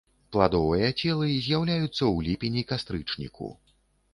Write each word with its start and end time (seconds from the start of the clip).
Пладовыя 0.35 0.87
целы 1.01 1.27
з'яўляюцца 1.33 1.91
ў 2.13 2.17
ліпені-кастрычніку. 2.29 3.53